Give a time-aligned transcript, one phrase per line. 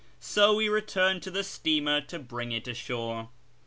[0.19, 3.29] So we returned to the steamer to bring it ashore.